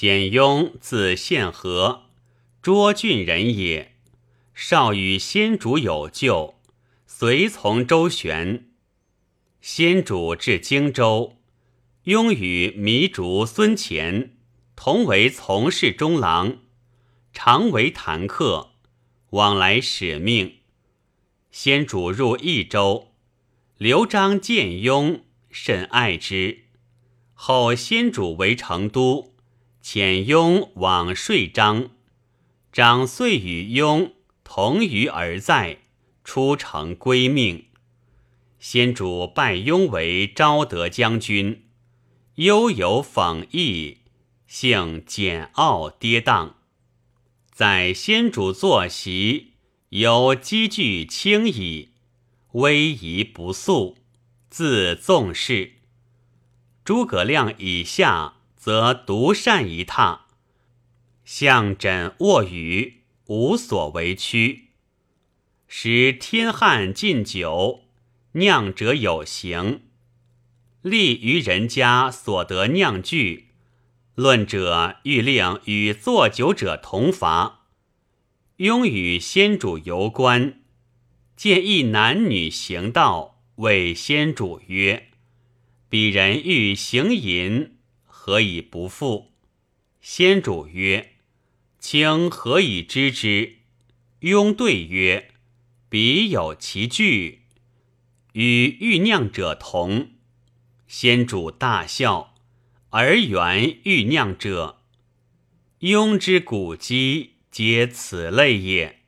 [0.00, 2.04] 简雍字宪和，
[2.62, 3.96] 涿郡人也。
[4.54, 6.54] 少与先主有旧，
[7.06, 8.70] 随从周旋。
[9.60, 11.36] 先主至荆州，
[12.04, 14.30] 雍与糜竺、孙乾
[14.74, 16.60] 同为从事中郎，
[17.34, 18.70] 常为谈客，
[19.32, 20.60] 往来使命。
[21.50, 23.08] 先主入益州，
[23.76, 25.20] 刘璋见雍，
[25.50, 26.64] 甚爱之。
[27.34, 29.29] 后先主为成都，
[29.82, 31.90] 遣雍往说章，
[32.72, 34.12] 长遂与雍
[34.44, 35.78] 同于而在，
[36.22, 37.64] 出城归命。
[38.58, 41.64] 先主拜雍为昭德将军，
[42.34, 43.98] 悠游讽逸，
[44.46, 46.52] 性简傲跌宕。
[47.50, 49.52] 在先主坐席，
[49.88, 51.90] 有积聚轻矣，
[52.52, 53.96] 威仪不肃，
[54.50, 55.72] 自纵事。
[56.84, 60.18] 诸葛亮以下，则独善一榻，
[61.24, 64.66] 向枕卧语，无所为屈。
[65.66, 67.84] 使天汉禁酒，
[68.32, 69.84] 酿者有形。
[70.82, 73.46] 利于人家所得酿具，
[74.14, 77.60] 论者欲令与作酒者同罚。
[78.58, 80.60] 庸与先主游观，
[81.34, 85.08] 见一男女行道，谓先主曰。
[85.88, 87.78] 彼人欲行淫，
[88.30, 89.32] 何以不复？
[90.00, 91.14] 先主曰
[91.80, 93.56] ：“卿何以知之？”
[94.20, 95.32] 雍对曰
[95.90, 97.40] ：“彼有其具，
[98.34, 100.10] 与欲酿者同。”
[100.86, 102.36] 先主大笑，
[102.90, 104.78] 而原欲酿者。
[105.80, 108.99] 雍之古迹，皆此类也。